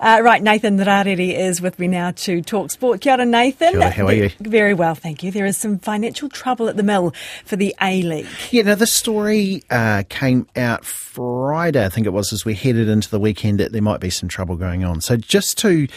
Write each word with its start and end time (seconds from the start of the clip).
Uh, 0.00 0.20
right, 0.22 0.42
Nathan 0.42 0.78
Rarere 0.78 1.36
is 1.36 1.60
with 1.60 1.78
me 1.78 1.88
now 1.88 2.12
to 2.12 2.40
talk 2.42 2.70
sport. 2.70 3.00
Kia 3.00 3.14
ora, 3.14 3.26
Nathan. 3.26 3.72
Kia 3.72 3.80
ora, 3.80 3.90
how 3.90 4.06
are 4.06 4.12
you? 4.12 4.30
Very 4.40 4.74
well, 4.74 4.94
thank 4.94 5.22
you. 5.22 5.30
There 5.30 5.46
is 5.46 5.58
some 5.58 5.78
financial 5.78 6.28
trouble 6.28 6.68
at 6.68 6.76
the 6.76 6.82
mill 6.82 7.12
for 7.44 7.56
the 7.56 7.74
A 7.82 8.02
League. 8.02 8.26
Yeah, 8.50 8.62
now 8.62 8.74
this 8.76 8.92
story 8.92 9.64
uh, 9.70 10.04
came 10.08 10.46
out 10.56 10.84
Friday, 10.84 11.84
I 11.84 11.88
think 11.88 12.06
it 12.06 12.12
was, 12.12 12.32
as 12.32 12.44
we 12.44 12.54
headed 12.54 12.88
into 12.88 13.10
the 13.10 13.18
weekend 13.18 13.58
that 13.58 13.72
there 13.72 13.82
might 13.82 14.00
be 14.00 14.10
some 14.10 14.28
trouble 14.28 14.56
going 14.56 14.84
on. 14.84 15.00
So 15.00 15.16
just 15.16 15.58
to 15.58 15.88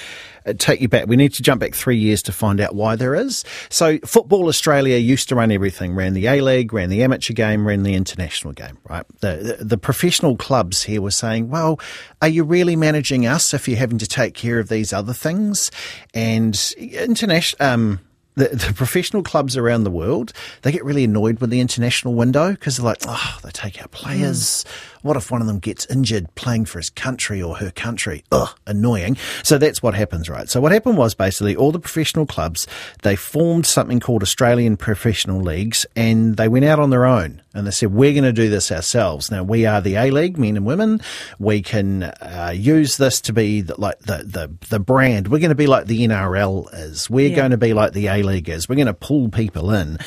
uh, 0.48 0.54
take 0.58 0.82
you 0.82 0.88
back, 0.88 1.06
we 1.06 1.16
need 1.16 1.34
to 1.36 1.44
jump 1.44 1.62
back 1.62 1.76
three 1.76 1.98
years 1.98 2.24
to 2.24 2.32
find 2.32 2.60
out 2.60 2.74
why 2.74 2.96
there 2.96 3.14
is. 3.14 3.46
So 3.70 4.00
Football 4.00 4.48
Australia 4.48 4.98
used 4.98 5.30
to 5.30 5.36
run 5.36 5.52
everything, 5.52 5.94
ran 5.94 6.14
the 6.14 6.26
A 6.26 6.42
League, 6.42 6.74
ran 6.74 6.90
the 6.90 7.04
amateur 7.04 7.34
game, 7.34 7.68
ran 7.68 7.84
the 7.84 7.94
international 7.94 8.54
game, 8.54 8.80
right? 8.90 9.06
The, 9.20 9.58
the, 9.60 9.66
the 9.66 9.78
professional 9.78 10.36
clubs 10.36 10.82
here 10.82 11.04
were 11.04 11.12
saying, 11.12 11.50
well, 11.50 11.80
are 12.24 12.28
you 12.28 12.44
really 12.44 12.76
managing 12.76 13.28
us 13.28 13.54
if 13.54 13.68
you're 13.68 13.78
having 13.92 14.00
to 14.00 14.08
take 14.08 14.34
care 14.34 14.58
of 14.58 14.70
these 14.70 14.94
other 14.94 15.12
things? 15.12 15.70
And 16.14 16.58
international, 16.78 17.68
um, 17.68 18.00
the, 18.36 18.48
the, 18.50 18.74
professional 18.74 19.24
clubs 19.24 19.58
around 19.58 19.84
the 19.84 19.92
world, 19.92 20.32
they 20.62 20.72
get 20.72 20.86
really 20.86 21.04
annoyed 21.04 21.40
with 21.40 21.50
the 21.50 21.60
international 21.60 22.14
window 22.14 22.52
because 22.52 22.78
they're 22.78 22.86
like, 22.86 23.02
oh, 23.08 23.40
they 23.44 23.52
take 23.52 23.82
our 23.82 23.88
players. 23.90 24.64
Mm. 24.64 24.88
What 25.02 25.18
if 25.18 25.32
one 25.32 25.42
of 25.42 25.48
them 25.48 25.60
gets 25.60 25.86
injured 25.88 26.34
playing 26.36 26.66
for 26.66 26.78
his 26.80 26.90
country 26.90 27.42
or 27.42 27.58
her 27.58 27.72
country? 27.72 28.24
Ugh, 28.32 28.50
annoying. 28.68 29.18
So 29.44 29.58
that's 29.58 29.82
what 29.82 29.96
happens, 29.96 30.30
right? 30.30 30.48
So 30.48 30.62
what 30.62 30.72
happened 30.72 30.98
was 30.98 31.16
basically 31.16 31.56
all 31.56 31.72
the 31.72 31.80
professional 31.80 32.26
clubs, 32.28 32.68
they 33.02 33.16
formed 33.16 33.66
something 33.66 34.00
called 34.00 34.22
Australian 34.22 34.78
Professional 34.78 35.42
Leagues 35.42 35.86
and 35.96 36.38
they 36.38 36.48
went 36.48 36.66
out 36.66 36.80
on 36.80 36.92
their 36.92 37.06
own 37.06 37.42
and 37.54 37.66
they 37.66 37.72
said, 37.72 37.94
we're 37.94 38.14
going 38.14 38.24
to 38.24 38.32
do 38.32 38.50
this 38.50 38.72
ourselves. 38.72 39.32
Now 39.32 39.44
we 39.44 39.66
are 39.66 39.82
the 39.82 39.96
A 39.96 40.12
League, 40.12 40.38
men 40.38 40.56
and 40.56 40.66
women. 40.66 41.02
We 41.40 41.62
can 41.62 42.04
uh, 42.04 42.54
use 42.56 42.98
this 42.98 43.22
to 43.22 43.34
be 43.34 43.62
the, 43.62 43.80
like 43.82 44.00
the, 44.00 44.24
the, 44.24 44.52
the 44.70 44.80
brand. 44.80 45.28
We're 45.28 45.40
going 45.40 45.50
to 45.50 45.56
be 45.56 45.68
like 45.68 45.88
the 45.88 46.08
NRL 46.08 46.74
is. 46.74 47.10
We're 47.10 47.30
yeah. 47.30 47.36
going 47.36 47.52
to 47.52 47.58
be 47.58 47.74
like 47.74 47.94
the 47.94 48.08
A 48.08 48.21
League 48.24 48.50
is. 48.50 48.68
We're 48.68 48.76
going 48.76 48.88
to 48.88 48.94
pull 48.94 49.30
people 49.30 49.72
in. 49.72 49.98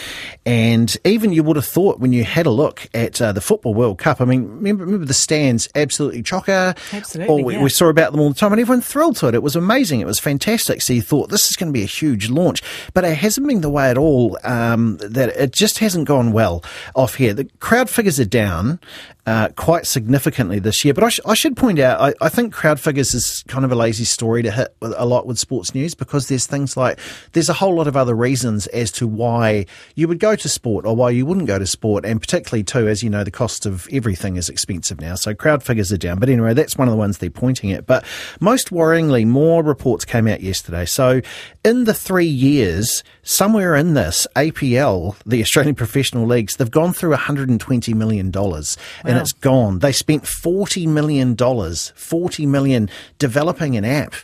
And 0.46 0.96
even 1.04 1.32
you 1.32 1.42
would 1.42 1.56
have 1.56 1.66
thought 1.66 2.00
when 2.00 2.12
you 2.12 2.24
had 2.24 2.46
a 2.46 2.50
look 2.50 2.88
at 2.94 3.20
uh, 3.20 3.32
the 3.32 3.40
Football 3.40 3.74
World 3.74 3.98
Cup, 3.98 4.20
I 4.20 4.24
mean, 4.24 4.48
remember 4.48 4.84
remember 4.84 5.06
the 5.06 5.14
stands 5.14 5.68
absolutely 5.74 6.22
chocker. 6.22 6.76
Absolutely. 6.92 7.42
we, 7.42 7.54
yeah. 7.54 7.62
we, 7.62 7.70
saw 7.70 7.88
about 7.88 8.12
them 8.12 8.20
all 8.20 8.28
the 8.28 8.34
time 8.34 8.52
and 8.52 8.60
everyone 8.60 8.80
thrilled 8.80 9.16
to 9.16 9.28
it. 9.28 9.34
It 9.34 9.42
was 9.42 9.56
amazing. 9.56 10.00
It 10.00 10.06
was 10.06 10.20
fantastic. 10.20 10.82
So 10.82 10.92
you 10.92 11.02
thought 11.02 11.30
this 11.30 11.48
is 11.50 11.56
going 11.56 11.72
to 11.72 11.72
be 11.72 11.82
a 11.82 11.86
huge 11.86 12.30
launch, 12.30 12.62
but 12.92 13.04
it 13.04 13.16
hasn't 13.16 13.46
been 13.46 13.60
the 13.60 13.70
way 13.70 13.90
at 13.90 13.98
all. 13.98 14.38
Um, 14.44 14.98
that 14.98 15.30
it 15.30 15.52
just 15.52 15.78
hasn't 15.78 16.06
gone 16.06 16.32
well 16.32 16.64
off 16.94 17.16
here. 17.16 17.34
The 17.34 17.44
crowd 17.60 17.90
figures 17.90 18.20
are 18.20 18.24
down 18.24 18.80
uh, 19.26 19.48
quite 19.56 19.86
significantly 19.86 20.58
this 20.58 20.84
year. 20.84 20.92
But 20.92 21.04
I, 21.04 21.08
sh- 21.08 21.20
I 21.24 21.32
should 21.32 21.56
point 21.56 21.78
out, 21.78 21.98
I, 21.98 22.26
I, 22.26 22.28
think 22.28 22.52
crowd 22.52 22.78
figures 22.78 23.14
is 23.14 23.42
kind 23.48 23.64
of 23.64 23.72
a 23.72 23.74
lazy 23.74 24.04
story 24.04 24.42
to 24.42 24.50
hit 24.50 24.76
a 24.82 25.06
lot 25.06 25.26
with 25.26 25.38
sports 25.38 25.74
news 25.74 25.94
because 25.94 26.28
there's 26.28 26.46
things 26.46 26.76
like 26.76 26.98
there's 27.32 27.48
a 27.48 27.54
whole 27.54 27.74
lot 27.74 27.86
of 27.86 27.96
other 27.96 28.14
reasons 28.14 28.66
as 28.68 28.90
to 28.92 29.06
why 29.06 29.64
you 29.94 30.08
would 30.08 30.18
go 30.18 30.36
to 30.36 30.48
sport 30.48 30.84
or 30.84 30.94
why 30.94 31.08
you 31.08 31.24
wouldn't 31.24 31.46
go 31.46 31.58
to 31.58 31.66
sport, 31.66 32.04
and 32.04 32.20
particularly 32.20 32.64
too, 32.64 32.86
as 32.86 33.02
you 33.02 33.08
know, 33.08 33.24
the 33.24 33.30
cost 33.30 33.64
of 33.64 33.88
everything 33.90 34.36
is 34.36 34.50
expensive 34.50 35.00
now. 35.00 35.14
So 35.14 35.34
crowd 35.34 35.62
figures 35.62 35.90
are 35.90 35.96
down. 35.96 36.18
But 36.18 36.28
anyway, 36.28 36.52
that's 36.52 36.76
one 36.76 36.86
of 36.86 36.92
the 36.92 36.98
ones 36.98 37.16
they're 37.16 37.30
pointing 37.30 37.72
at. 37.72 37.86
But 37.86 38.04
most 38.40 38.70
worryingly, 38.70 39.26
more 39.26 39.62
reports 39.62 40.04
came 40.04 40.28
out 40.28 40.42
yesterday. 40.42 40.84
So 40.84 41.22
in 41.64 41.84
the 41.84 41.94
three 41.94 42.26
years, 42.26 43.02
somewhere 43.22 43.74
in 43.74 43.94
this 43.94 44.26
APL, 44.36 45.16
the 45.24 45.40
Australian 45.40 45.74
Professional 45.84 46.26
Leagues, 46.26 46.56
they've 46.56 46.70
gone 46.70 46.92
through 46.92 47.10
120 47.10 47.94
million 47.94 48.30
dollars. 48.30 48.76
Wow 49.02 49.13
and 49.14 49.22
it's 49.22 49.32
gone. 49.32 49.78
They 49.78 49.92
spent 49.92 50.24
$40 50.24 50.86
million, 50.86 51.36
40 51.36 52.46
million 52.46 52.90
developing 53.18 53.76
an 53.76 53.84
app 53.84 54.14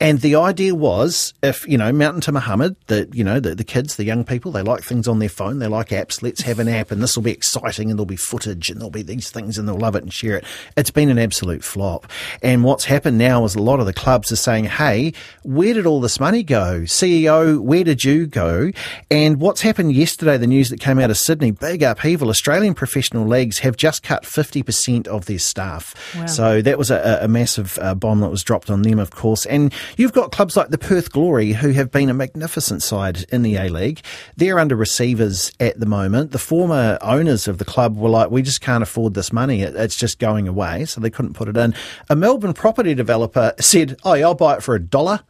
and 0.00 0.20
the 0.20 0.36
idea 0.36 0.74
was 0.74 1.34
if, 1.42 1.66
you 1.68 1.78
know, 1.78 1.92
Mountain 1.92 2.20
to 2.22 2.32
Muhammad, 2.32 2.76
the, 2.86 3.08
you 3.12 3.24
know, 3.24 3.40
the, 3.40 3.54
the 3.54 3.64
kids, 3.64 3.96
the 3.96 4.04
young 4.04 4.24
people, 4.24 4.52
they 4.52 4.62
like 4.62 4.82
things 4.82 5.08
on 5.08 5.18
their 5.18 5.28
phone, 5.28 5.58
they 5.58 5.66
like 5.66 5.88
apps, 5.88 6.22
let's 6.22 6.42
have 6.42 6.58
an 6.58 6.68
app 6.68 6.90
and 6.90 7.02
this 7.02 7.16
will 7.16 7.22
be 7.22 7.32
exciting 7.32 7.90
and 7.90 7.98
there'll 7.98 8.06
be 8.06 8.16
footage 8.16 8.70
and 8.70 8.80
there'll 8.80 8.90
be 8.90 9.02
these 9.02 9.30
things 9.30 9.58
and 9.58 9.68
they'll 9.68 9.78
love 9.78 9.96
it 9.96 10.02
and 10.02 10.12
share 10.12 10.36
it. 10.36 10.44
It's 10.76 10.90
been 10.90 11.10
an 11.10 11.18
absolute 11.18 11.64
flop. 11.64 12.06
And 12.42 12.64
what's 12.64 12.84
happened 12.84 13.18
now 13.18 13.44
is 13.44 13.54
a 13.54 13.62
lot 13.62 13.80
of 13.80 13.86
the 13.86 13.92
clubs 13.92 14.32
are 14.32 14.36
saying, 14.36 14.64
hey, 14.64 15.12
where 15.42 15.74
did 15.74 15.86
all 15.86 16.00
this 16.00 16.20
money 16.20 16.42
go? 16.42 16.82
CEO, 16.82 17.58
where 17.58 17.84
did 17.84 18.04
you 18.04 18.26
go? 18.26 18.70
And 19.10 19.40
what's 19.40 19.60
happened 19.60 19.92
yesterday, 19.92 20.36
the 20.36 20.46
news 20.46 20.70
that 20.70 20.80
came 20.80 20.98
out 20.98 21.10
of 21.10 21.18
Sydney, 21.18 21.50
big 21.50 21.82
upheaval. 21.82 22.28
Australian 22.28 22.74
professional 22.74 23.26
leagues 23.26 23.60
have 23.60 23.76
just 23.76 24.02
cut 24.02 24.24
50% 24.24 25.06
of 25.06 25.26
their 25.26 25.38
staff. 25.38 25.94
Wow. 26.16 26.26
So 26.26 26.62
that 26.62 26.78
was 26.78 26.90
a, 26.90 27.20
a 27.22 27.28
massive 27.28 27.78
uh, 27.80 27.94
bomb 27.94 28.20
that 28.20 28.30
was 28.30 28.42
dropped 28.42 28.70
on 28.70 28.82
them, 28.82 28.98
of 28.98 29.10
course. 29.10 29.46
And 29.46 29.63
you've 29.96 30.12
got 30.12 30.32
clubs 30.32 30.56
like 30.56 30.68
the 30.68 30.78
Perth 30.78 31.12
Glory 31.12 31.52
who 31.52 31.70
have 31.70 31.90
been 31.90 32.10
a 32.10 32.14
magnificent 32.14 32.82
side 32.82 33.24
in 33.30 33.42
the 33.42 33.56
A 33.56 33.68
League. 33.68 34.00
They're 34.36 34.58
under 34.58 34.76
receivers 34.76 35.52
at 35.60 35.78
the 35.78 35.86
moment. 35.86 36.32
The 36.32 36.38
former 36.38 36.98
owners 37.00 37.48
of 37.48 37.58
the 37.58 37.64
club 37.64 37.96
were 37.96 38.08
like, 38.08 38.30
we 38.30 38.42
just 38.42 38.60
can't 38.60 38.82
afford 38.82 39.14
this 39.14 39.32
money. 39.32 39.62
it's 39.62 39.96
just 39.96 40.18
going 40.18 40.48
away. 40.48 40.84
So 40.84 41.00
they 41.00 41.10
couldn't 41.10 41.34
put 41.34 41.48
it 41.48 41.56
in. 41.56 41.74
A 42.08 42.16
Melbourne 42.16 42.54
property 42.54 42.94
developer 42.94 43.54
said, 43.60 43.96
oh, 44.04 44.14
yeah, 44.14 44.26
I'll 44.26 44.34
buy 44.34 44.56
it 44.56 44.62
for 44.62 44.74
a 44.74 44.80
dollar. 44.80 45.20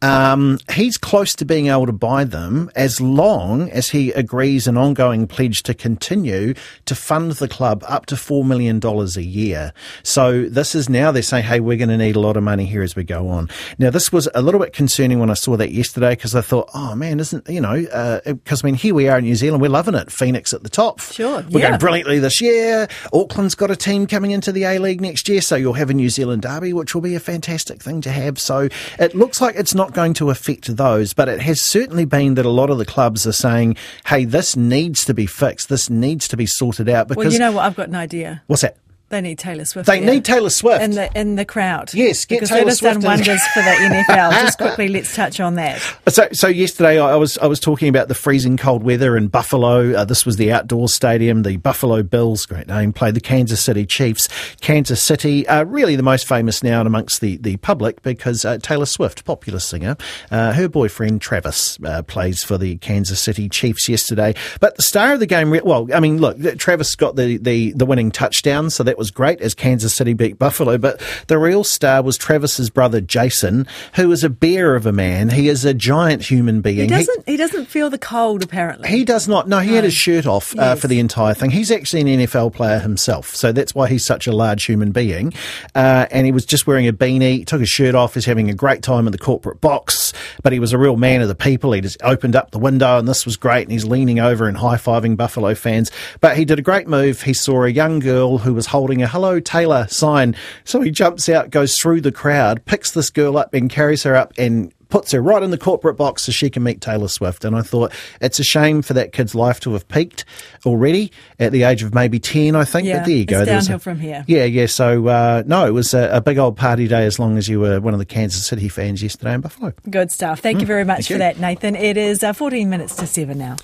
Um, 0.00 0.58
he's 0.72 0.96
close 0.96 1.34
to 1.36 1.44
being 1.44 1.68
able 1.68 1.86
to 1.86 1.92
buy 1.92 2.24
them 2.24 2.70
as 2.76 3.00
long 3.00 3.68
as 3.70 3.88
he 3.88 4.12
agrees 4.12 4.66
an 4.68 4.76
ongoing 4.76 5.26
pledge 5.26 5.62
to 5.64 5.74
continue 5.74 6.54
to 6.84 6.94
fund 6.94 7.32
the 7.32 7.48
club 7.48 7.84
up 7.88 8.06
to 8.06 8.14
$4 8.14 8.46
million 8.46 8.80
a 8.84 9.20
year. 9.20 9.72
So 10.02 10.44
this 10.44 10.74
is 10.74 10.88
now 10.88 11.10
they're 11.10 11.22
saying, 11.22 11.44
hey, 11.44 11.60
we're 11.60 11.78
going 11.78 11.88
to 11.88 11.96
need 11.96 12.16
a 12.16 12.20
lot 12.20 12.36
of 12.36 12.44
money 12.44 12.64
here 12.64 12.82
as 12.82 12.94
we 12.94 13.02
go 13.02 13.28
on. 13.28 13.48
Now, 13.78 13.90
this 13.90 14.12
was 14.12 14.28
a 14.34 14.42
little 14.42 14.60
bit 14.60 14.72
concerning 14.72 15.18
when 15.18 15.30
I 15.30 15.34
saw 15.34 15.56
that 15.56 15.72
yesterday 15.72 16.10
because 16.10 16.34
I 16.34 16.42
thought, 16.42 16.70
oh 16.74 16.94
man, 16.94 17.18
isn't, 17.18 17.48
you 17.48 17.60
know, 17.60 17.80
because 18.24 18.62
uh, 18.62 18.64
I 18.64 18.66
mean, 18.66 18.74
here 18.74 18.94
we 18.94 19.08
are 19.08 19.18
in 19.18 19.24
New 19.24 19.34
Zealand, 19.34 19.60
we're 19.62 19.68
loving 19.68 19.94
it. 19.94 20.12
Phoenix 20.12 20.54
at 20.54 20.62
the 20.62 20.68
top. 20.68 21.00
Sure. 21.00 21.44
We're 21.50 21.60
yeah. 21.60 21.68
going 21.68 21.80
brilliantly 21.80 22.18
this 22.20 22.40
year. 22.40 22.88
Auckland's 23.12 23.54
got 23.54 23.70
a 23.70 23.76
team 23.76 24.06
coming 24.06 24.30
into 24.30 24.52
the 24.52 24.64
A 24.64 24.78
League 24.78 25.00
next 25.00 25.28
year. 25.28 25.40
So 25.40 25.56
you'll 25.56 25.72
have 25.74 25.90
a 25.90 25.94
New 25.94 26.08
Zealand 26.08 26.42
derby, 26.42 26.72
which 26.72 26.94
will 26.94 27.02
be 27.02 27.14
a 27.14 27.20
fantastic 27.20 27.82
thing 27.82 28.00
to 28.02 28.10
have. 28.10 28.38
So 28.38 28.68
it 28.98 29.14
looks 29.14 29.40
like 29.40 29.56
it's 29.56 29.74
not 29.74 29.87
not 29.88 29.94
going 29.94 30.14
to 30.14 30.30
affect 30.30 30.76
those, 30.76 31.14
but 31.14 31.28
it 31.28 31.40
has 31.40 31.60
certainly 31.60 32.04
been 32.04 32.34
that 32.34 32.44
a 32.44 32.50
lot 32.50 32.70
of 32.70 32.78
the 32.78 32.84
clubs 32.84 33.26
are 33.26 33.32
saying, 33.32 33.76
hey, 34.06 34.24
this 34.24 34.56
needs 34.56 35.04
to 35.06 35.14
be 35.14 35.26
fixed. 35.26 35.68
This 35.68 35.88
needs 35.88 36.28
to 36.28 36.36
be 36.36 36.46
sorted 36.46 36.88
out. 36.88 37.08
Because, 37.08 37.24
well, 37.24 37.32
you 37.32 37.38
know 37.38 37.52
what? 37.52 37.64
I've 37.64 37.76
got 37.76 37.88
an 37.88 37.94
idea. 37.94 38.42
What's 38.46 38.62
that? 38.62 38.76
They 39.10 39.22
need 39.22 39.38
Taylor 39.38 39.64
Swift. 39.64 39.86
They 39.86 40.00
need 40.00 40.24
Taylor 40.24 40.50
Swift 40.50 40.82
in 40.82 40.90
the 40.90 41.10
in 41.18 41.36
the 41.36 41.44
crowd. 41.44 41.94
Yes, 41.94 42.26
get 42.26 42.36
because 42.36 42.50
Taylor 42.50 42.72
Swift. 42.72 43.00
done 43.00 43.04
wonders 43.04 43.42
for 43.48 43.60
the 43.60 43.70
NFL. 44.08 44.30
Just 44.32 44.58
quickly, 44.58 44.88
let's 44.88 45.14
touch 45.14 45.40
on 45.40 45.54
that. 45.54 45.80
So, 46.08 46.28
so 46.32 46.46
yesterday 46.46 47.00
I 47.00 47.16
was 47.16 47.38
I 47.38 47.46
was 47.46 47.58
talking 47.58 47.88
about 47.88 48.08
the 48.08 48.14
freezing 48.14 48.58
cold 48.58 48.82
weather 48.82 49.16
in 49.16 49.28
Buffalo. 49.28 49.94
Uh, 49.94 50.04
this 50.04 50.26
was 50.26 50.36
the 50.36 50.52
outdoor 50.52 50.88
stadium. 50.90 51.42
The 51.42 51.56
Buffalo 51.56 52.02
Bills, 52.02 52.44
great 52.44 52.66
name, 52.66 52.92
played 52.92 53.14
the 53.14 53.20
Kansas 53.20 53.62
City 53.62 53.86
Chiefs. 53.86 54.28
Kansas 54.60 55.02
City, 55.02 55.46
uh, 55.48 55.64
really 55.64 55.96
the 55.96 56.02
most 56.02 56.26
famous 56.28 56.62
now 56.62 56.82
amongst 56.82 57.22
the 57.22 57.38
the 57.38 57.56
public 57.58 58.02
because 58.02 58.44
uh, 58.44 58.58
Taylor 58.58 58.86
Swift, 58.86 59.24
popular 59.24 59.58
singer, 59.58 59.96
uh, 60.30 60.52
her 60.52 60.68
boyfriend 60.68 61.22
Travis 61.22 61.78
uh, 61.84 62.02
plays 62.02 62.44
for 62.44 62.58
the 62.58 62.76
Kansas 62.78 63.20
City 63.20 63.48
Chiefs 63.48 63.88
yesterday. 63.88 64.34
But 64.60 64.76
the 64.76 64.82
star 64.82 65.14
of 65.14 65.20
the 65.20 65.26
game, 65.26 65.58
well, 65.64 65.88
I 65.94 66.00
mean, 66.00 66.18
look, 66.18 66.38
Travis 66.58 66.94
got 66.94 67.16
the 67.16 67.38
the 67.38 67.72
the 67.72 67.86
winning 67.86 68.10
touchdown, 68.10 68.68
so 68.68 68.82
that 68.82 68.97
was 68.98 69.10
great 69.10 69.40
as 69.40 69.54
Kansas 69.54 69.94
City 69.94 70.12
beat 70.12 70.38
Buffalo. 70.38 70.76
But 70.76 71.00
the 71.28 71.38
real 71.38 71.64
star 71.64 72.02
was 72.02 72.18
Travis's 72.18 72.70
brother 72.70 73.00
Jason, 73.00 73.66
who 73.94 74.10
is 74.12 74.24
a 74.24 74.30
bear 74.30 74.74
of 74.74 74.86
a 74.86 74.92
man. 74.92 75.30
He 75.30 75.48
is 75.48 75.64
a 75.64 75.72
giant 75.74 76.22
human 76.22 76.60
being. 76.60 76.80
He 76.80 76.86
doesn't. 76.86 77.24
He, 77.26 77.32
he 77.32 77.36
doesn't 77.36 77.66
feel 77.66 77.90
the 77.90 77.98
cold. 77.98 78.42
Apparently, 78.42 78.88
he 78.88 79.04
does 79.04 79.28
not. 79.28 79.48
No, 79.48 79.60
he 79.60 79.70
no. 79.70 79.76
had 79.76 79.84
his 79.84 79.94
shirt 79.94 80.26
off 80.26 80.56
uh, 80.58 80.74
for 80.74 80.88
the 80.88 80.98
entire 80.98 81.34
thing. 81.34 81.50
He's 81.50 81.70
actually 81.70 82.00
an 82.00 82.20
NFL 82.20 82.54
player 82.54 82.78
himself, 82.78 83.34
so 83.34 83.52
that's 83.52 83.74
why 83.74 83.88
he's 83.88 84.04
such 84.04 84.26
a 84.26 84.32
large 84.32 84.64
human 84.64 84.92
being. 84.92 85.32
Uh, 85.74 86.06
and 86.10 86.26
he 86.26 86.32
was 86.32 86.44
just 86.44 86.66
wearing 86.66 86.88
a 86.88 86.92
beanie, 86.92 87.46
took 87.46 87.60
his 87.60 87.68
shirt 87.68 87.94
off, 87.94 88.14
he's 88.14 88.24
having 88.24 88.50
a 88.50 88.54
great 88.54 88.82
time 88.82 89.06
in 89.06 89.12
the 89.12 89.18
corporate 89.18 89.60
box. 89.60 90.12
But 90.42 90.52
he 90.52 90.58
was 90.58 90.72
a 90.72 90.78
real 90.78 90.96
man 90.96 91.22
of 91.22 91.28
the 91.28 91.34
people. 91.34 91.72
He 91.72 91.80
just 91.80 92.02
opened 92.02 92.34
up 92.34 92.50
the 92.50 92.58
window, 92.58 92.98
and 92.98 93.06
this 93.06 93.24
was 93.24 93.36
great. 93.36 93.62
And 93.62 93.72
he's 93.72 93.84
leaning 93.84 94.18
over 94.18 94.48
and 94.48 94.56
high 94.56 94.76
fiving 94.76 95.16
Buffalo 95.16 95.54
fans. 95.54 95.90
But 96.20 96.36
he 96.36 96.44
did 96.44 96.58
a 96.58 96.62
great 96.62 96.88
move. 96.88 97.22
He 97.22 97.34
saw 97.34 97.64
a 97.64 97.68
young 97.68 97.98
girl 97.98 98.38
who 98.38 98.54
was 98.54 98.66
holding 98.66 98.87
a 99.02 99.06
"Hello 99.06 99.40
Taylor." 99.40 99.68
Taylor 99.68 99.88
sign. 99.88 100.36
So 100.64 100.80
he 100.80 100.90
jumps 100.90 101.28
out, 101.28 101.50
goes 101.50 101.76
through 101.76 102.00
the 102.02 102.12
crowd, 102.12 102.64
picks 102.64 102.92
this 102.92 103.10
girl 103.10 103.36
up 103.36 103.54
and 103.54 103.68
carries 103.68 104.04
her 104.04 104.14
up 104.14 104.32
and 104.38 104.72
puts 104.88 105.12
her 105.12 105.20
right 105.20 105.42
in 105.42 105.50
the 105.50 105.58
corporate 105.58 105.98
box 105.98 106.22
so 106.22 106.32
she 106.32 106.48
can 106.48 106.62
meet 106.62 106.80
Taylor 106.80 107.08
Swift. 107.08 107.44
And 107.44 107.54
I 107.54 107.60
thought 107.60 107.92
it's 108.22 108.38
a 108.38 108.44
shame 108.44 108.80
for 108.80 108.94
that 108.94 109.12
kid's 109.12 109.34
life 109.34 109.60
to 109.60 109.74
have 109.74 109.86
peaked 109.88 110.24
already 110.64 111.12
at 111.38 111.52
the 111.52 111.64
age 111.64 111.82
of 111.82 111.92
maybe 111.92 112.18
10, 112.18 112.56
I 112.56 112.64
think. 112.64 112.86
Yeah, 112.86 113.00
but 113.00 113.06
there 113.06 113.16
you 113.16 113.26
go. 113.26 113.40
It's 113.40 113.48
downhill 113.48 113.76
a, 113.76 113.80
from 113.80 113.98
here. 113.98 114.24
Yeah, 114.26 114.44
yeah. 114.44 114.64
So, 114.64 115.06
uh, 115.08 115.42
no, 115.44 115.66
it 115.66 115.72
was 115.72 115.92
a, 115.92 116.08
a, 116.10 116.20
big 116.22 116.38
old 116.38 116.56
party 116.56 116.88
day 116.88 117.04
as 117.04 117.18
long 117.18 117.36
as 117.36 117.48
you 117.48 117.60
were 117.60 117.80
one 117.80 117.92
of 117.92 117.98
the 117.98 118.06
Kansas 118.06 118.46
City 118.46 118.70
fans 118.70 119.02
yesterday 119.02 119.34
in 119.34 119.42
Buffalo. 119.42 119.74
Good 119.90 120.10
stuff. 120.10 120.40
Thank 120.40 120.58
mm, 120.58 120.60
you 120.62 120.66
very 120.66 120.84
much 120.84 121.08
for 121.08 121.14
you. 121.14 121.18
that, 121.18 121.38
Nathan. 121.38 121.76
It 121.76 121.98
is 121.98 122.22
uh, 122.22 122.32
14 122.32 122.70
minutes 122.70 122.96
to 122.96 123.06
7 123.06 123.36
now. 123.36 123.56